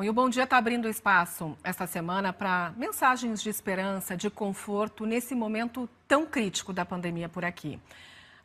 [0.00, 4.30] Bom, e o Bom Dia está abrindo espaço esta semana para mensagens de esperança, de
[4.30, 7.78] conforto nesse momento tão crítico da pandemia por aqui.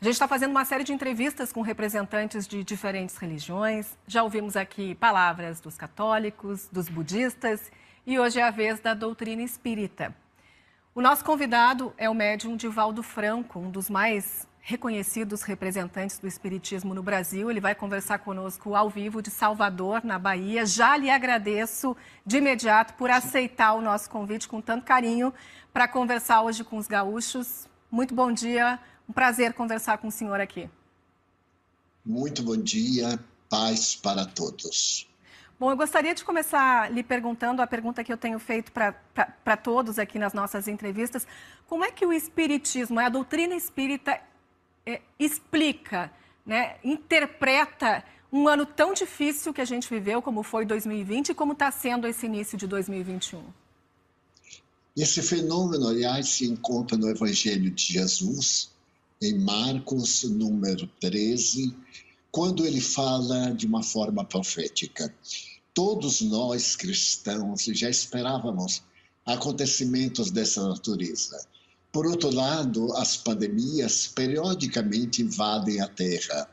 [0.02, 3.98] A gente está fazendo uma série de entrevistas com representantes de diferentes religiões.
[4.06, 7.72] Já ouvimos aqui palavras dos católicos, dos budistas
[8.06, 10.14] e hoje é a vez da doutrina espírita.
[10.96, 16.94] O nosso convidado é o médium Divaldo Franco, um dos mais reconhecidos representantes do Espiritismo
[16.94, 17.52] no Brasil.
[17.52, 20.66] Ele vai conversar conosco ao vivo de Salvador, na Bahia.
[20.66, 25.34] Já lhe agradeço de imediato por aceitar o nosso convite com tanto carinho
[25.74, 27.68] para conversar hoje com os gaúchos.
[27.92, 30.70] Muito bom dia, um prazer conversar com o senhor aqui.
[32.06, 35.10] Muito bom dia, paz para todos.
[35.58, 39.98] Bom, eu gostaria de começar lhe perguntando a pergunta que eu tenho feito para todos
[39.98, 41.26] aqui nas nossas entrevistas.
[41.66, 44.20] Como é que o Espiritismo, a doutrina espírita,
[44.86, 46.12] é, explica,
[46.46, 51.54] né, interpreta um ano tão difícil que a gente viveu, como foi 2020, e como
[51.54, 53.42] está sendo esse início de 2021?
[54.96, 58.72] Esse fenômeno, aliás, se encontra no Evangelho de Jesus,
[59.22, 61.74] em Marcos, número 13,
[62.30, 65.14] quando ele fala de uma forma profética.
[65.76, 68.82] Todos nós cristãos já esperávamos
[69.26, 71.38] acontecimentos dessa natureza.
[71.92, 76.50] Por outro lado, as pandemias periodicamente invadem a Terra.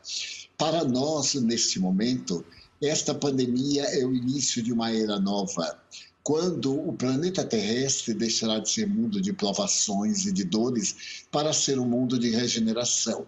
[0.59, 2.45] Para nós, neste momento,
[2.83, 5.81] esta pandemia é o início de uma era nova,
[6.25, 11.79] quando o planeta terrestre deixará de ser mundo de provações e de dores para ser
[11.79, 13.25] um mundo de regeneração.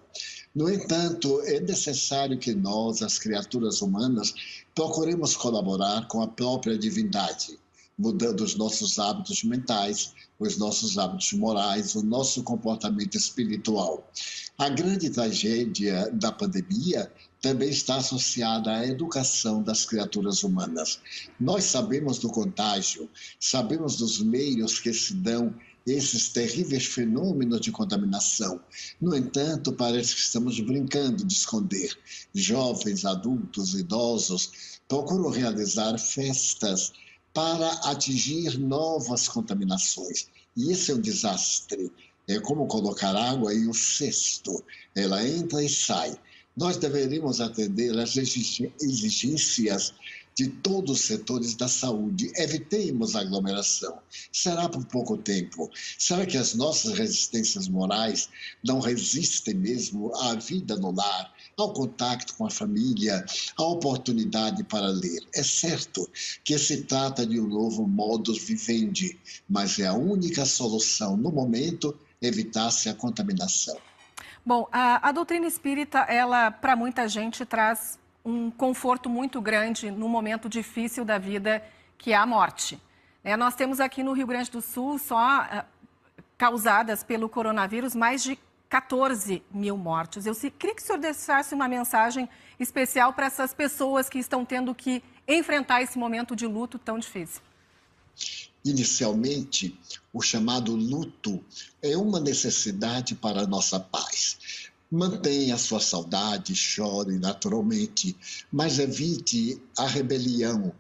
[0.55, 4.35] No entanto, é necessário que nós, as criaturas humanas,
[4.75, 7.59] procuremos colaborar com a própria divindade
[7.99, 14.11] mudando os nossos hábitos mentais, os nossos hábitos morais, o nosso comportamento espiritual.
[14.59, 17.11] A grande tragédia da pandemia
[17.41, 21.01] também está associada à educação das criaturas humanas.
[21.39, 25.55] Nós sabemos do contágio, sabemos dos meios que se dão
[25.87, 28.61] esses terríveis fenômenos de contaminação.
[29.01, 31.97] No entanto, parece que estamos brincando de esconder.
[32.35, 36.93] Jovens, adultos, idosos procuram realizar festas
[37.33, 40.29] para atingir novas contaminações.
[40.57, 41.93] E esse é um desastre.
[42.27, 44.65] É como colocar água em um cesto.
[44.95, 46.17] Ela entra e sai.
[46.57, 49.93] Nós deveríamos atender às exigências
[50.37, 52.33] de todos os setores da saúde.
[52.37, 53.99] Evitemos aglomeração.
[54.33, 55.71] Será por pouco tempo.
[55.99, 58.29] Será que as nossas resistências morais
[58.65, 63.25] não resistem mesmo à vida no lar, ao contato com a família,
[63.57, 65.27] à oportunidade para ler?
[65.35, 66.09] É certo
[66.45, 71.97] que se trata de um novo modus vivendi, mas é a única solução no momento
[72.21, 73.77] evitar-se a contaminação.
[74.47, 80.09] Bom, a, a doutrina espírita, ela, para muita gente, traz um conforto muito grande no
[80.09, 81.65] momento difícil da vida,
[81.97, 82.79] que é a morte.
[83.23, 85.65] É, nós temos aqui no Rio Grande do Sul, só uh,
[86.37, 88.39] causadas pelo coronavírus, mais de
[88.69, 90.27] 14 mil mortes.
[90.27, 92.29] Eu queria que o senhor deixasse uma mensagem
[92.61, 97.41] especial para essas pessoas que estão tendo que enfrentar esse momento de luto tão difícil.
[98.65, 99.79] Inicialmente,
[100.13, 101.45] o chamado luto
[101.83, 104.14] é uma necessidade para a nossa paz.
[104.95, 108.17] Mantenha a sua saudade, chore naturalmente,
[108.53, 110.73] mas evite a rebelião,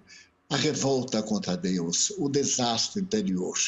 [0.48, 3.58] a revolta contra Deus, o desastre interior.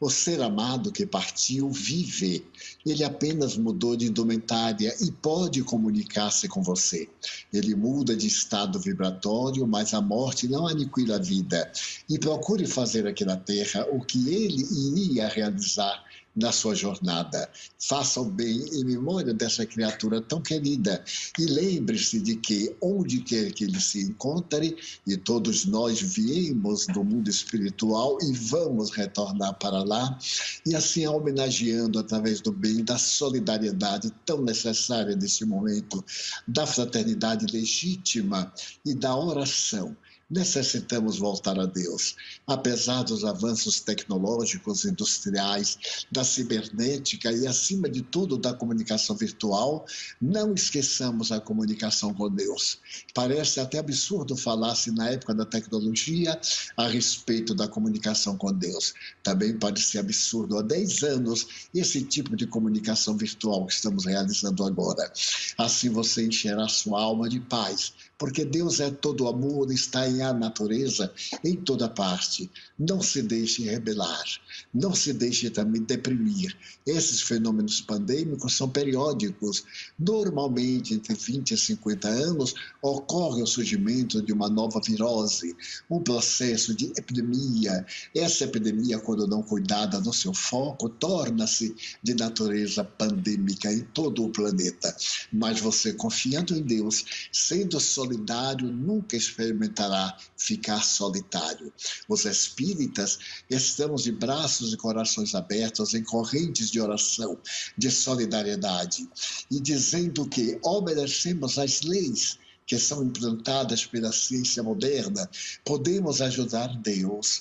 [0.00, 2.46] O ser amado que partiu vive.
[2.86, 7.06] Ele apenas mudou de indumentária e pode comunicar-se com você.
[7.52, 11.70] Ele muda de estado vibratório, mas a morte não aniquila a vida.
[12.08, 16.02] E procure fazer aqui na Terra o que ele iria realizar
[16.34, 17.48] na sua jornada.
[17.78, 21.02] Faça o bem em memória dessa criatura tão querida
[21.38, 24.76] e lembre-se de que, onde quer que ele se encontre,
[25.06, 30.18] e todos nós viemos do mundo espiritual e vamos retornar para lá,
[30.66, 36.04] e assim homenageando através do bem, da solidariedade tão necessária nesse momento,
[36.46, 38.52] da fraternidade legítima
[38.84, 39.96] e da oração
[40.30, 42.14] necessitamos voltar a Deus.
[42.46, 49.84] Apesar dos avanços tecnológicos, industriais, da cibernética e, acima de tudo, da comunicação virtual,
[50.20, 52.78] não esqueçamos a comunicação com Deus.
[53.14, 56.38] Parece até absurdo falar-se na época da tecnologia
[56.76, 58.94] a respeito da comunicação com Deus.
[59.22, 65.12] Também ser absurdo há 10 anos esse tipo de comunicação virtual que estamos realizando agora.
[65.58, 70.32] Assim você encherá sua alma de paz, porque Deus é todo amor, está em a
[70.32, 71.12] natureza
[71.44, 72.50] em toda parte.
[72.78, 74.24] Não se deixe rebelar,
[74.72, 76.56] não se deixe também deprimir.
[76.86, 79.64] Esses fenômenos pandêmicos são periódicos.
[79.98, 85.56] Normalmente, entre 20 e 50 anos, ocorre o surgimento de uma nova virose,
[85.90, 87.84] um processo de epidemia.
[88.14, 94.30] Essa epidemia, quando não cuidada no seu foco, torna-se de natureza pandêmica em todo o
[94.30, 94.94] planeta.
[95.32, 101.72] Mas você, confiando em Deus, sendo solidário, nunca experimentará ficar solitário.
[102.08, 103.18] Os espíritas
[103.48, 107.38] estamos de braços e corações abertos em correntes de oração,
[107.76, 109.08] de solidariedade,
[109.50, 115.28] e dizendo que obedecemos às leis que são implantadas pela ciência moderna,
[115.64, 117.40] podemos ajudar Deus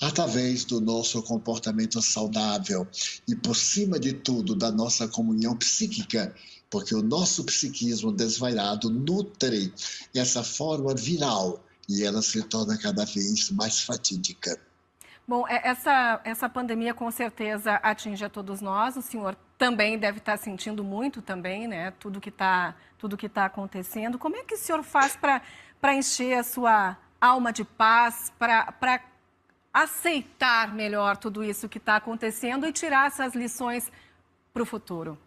[0.00, 2.86] através do nosso comportamento saudável
[3.28, 6.34] e, por cima de tudo, da nossa comunhão psíquica,
[6.70, 9.72] porque o nosso psiquismo desvairado nutre
[10.14, 14.58] essa forma viral e ela se torna cada vez mais fatídica.
[15.26, 18.96] Bom, é, essa, essa pandemia com certeza atinge a todos nós.
[18.96, 21.92] O senhor também deve estar sentindo muito também, né?
[21.92, 24.18] Tudo que está tudo que está acontecendo.
[24.18, 29.02] Como é que o senhor faz para encher a sua alma de paz, para
[29.72, 33.92] aceitar melhor tudo isso que está acontecendo e tirar essas lições
[34.54, 35.18] para o futuro?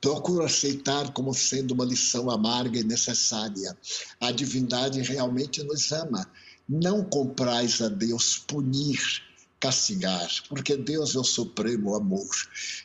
[0.00, 3.76] Procuro aceitar como sendo uma lição amarga e necessária.
[4.20, 6.26] A divindade realmente nos ama
[6.68, 9.00] não comprais a Deus punir,
[9.60, 12.30] castigar, porque Deus é o supremo amor,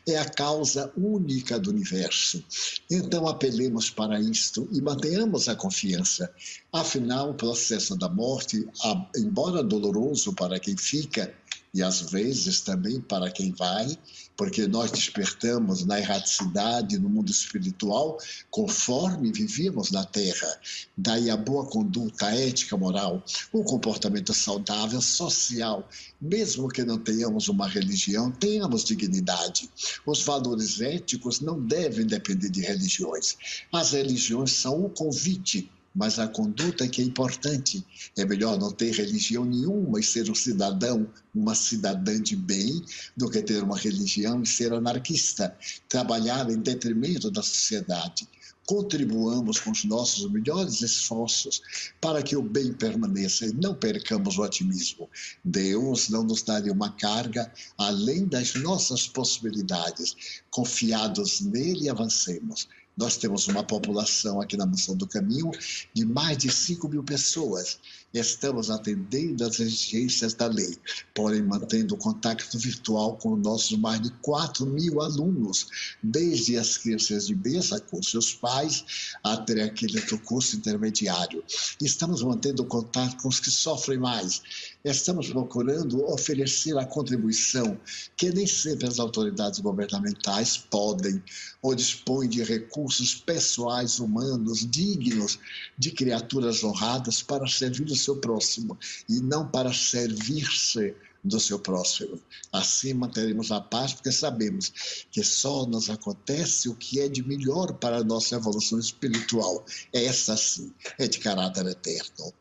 [0.06, 2.44] é a causa única do universo.
[2.92, 6.30] Então apelemos para isto e mantenhamos a confiança.
[6.74, 8.68] Afinal, o processo da morte,
[9.16, 11.34] embora doloroso para quem fica,
[11.76, 13.98] e às vezes também para quem vai,
[14.38, 18.18] porque nós despertamos na erraticidade, no mundo espiritual,
[18.50, 20.58] conforme vivíamos na Terra.
[20.96, 25.86] Daí a boa conduta, a ética moral, o comportamento saudável, social,
[26.22, 29.70] mesmo que não tenhamos uma religião, tenhamos dignidade.
[30.06, 33.36] Os valores éticos não devem depender de religiões.
[33.74, 37.86] As religiões são o convite mas a conduta é que é importante.
[38.18, 42.84] É melhor não ter religião nenhuma e ser um cidadão, uma cidadã de bem,
[43.16, 45.56] do que ter uma religião e ser anarquista,
[45.88, 48.28] trabalhar em detrimento da sociedade.
[48.66, 51.62] Contribuamos com os nossos melhores esforços
[52.02, 55.08] para que o bem permaneça e não percamos o otimismo.
[55.44, 60.42] Deus não nos daria uma carga além das nossas possibilidades.
[60.50, 62.68] Confiados nele, avancemos.
[62.98, 65.52] Nós temos uma população aqui na Mansão do Caminho
[65.94, 67.78] de mais de 5 mil pessoas.
[68.14, 70.78] Estamos atendendo às exigências da lei,
[71.14, 75.68] porém mantendo contato virtual com nossos mais de 4 mil alunos,
[76.02, 78.86] desde as crianças de mesa com seus pais
[79.22, 81.44] até aquele do curso intermediário.
[81.82, 84.42] Estamos mantendo contato com os que sofrem mais.
[84.86, 87.78] Estamos procurando oferecer a contribuição
[88.16, 91.22] que nem sempre as autoridades governamentais podem
[91.62, 95.40] ou dispõem de recursos recursos pessoais humanos dignos
[95.76, 98.78] de criaturas honradas para servir o seu próximo
[99.10, 102.20] e não para servir-se do seu próximo.
[102.54, 107.74] Assim manteremos a paz, porque sabemos que só nos acontece o que é de melhor
[107.74, 109.66] para a nossa evolução espiritual.
[109.92, 112.32] Essa sim é de caráter eterno.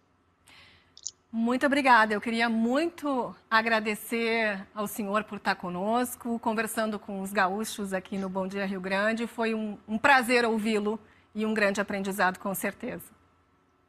[1.37, 2.15] Muito obrigada.
[2.15, 8.29] Eu queria muito agradecer ao senhor por estar conosco, conversando com os gaúchos aqui no
[8.29, 9.27] Bom Dia Rio Grande.
[9.27, 10.97] Foi um, um prazer ouvi-lo
[11.35, 13.03] e um grande aprendizado, com certeza.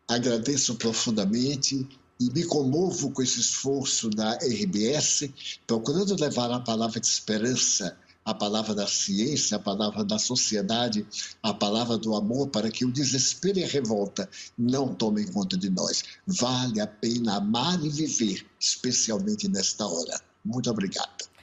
[0.08, 1.88] Agradeço profundamente
[2.20, 5.30] e me comovo com esse esforço da RBS,
[5.68, 11.06] procurando levar a palavra de esperança a palavra da ciência, a palavra da sociedade,
[11.44, 14.28] a palavra do amor, para que o desespero e a revolta
[14.58, 16.04] não tomem conta de nós.
[16.26, 20.20] Vale a pena amar e viver, especialmente nesta hora.
[20.44, 21.30] Muito obrigado.